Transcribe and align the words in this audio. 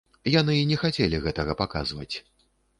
Яны 0.39 0.55
не 0.71 0.77
хацелі 0.85 1.21
гэтага 1.27 1.57
паказваць. 1.63 2.11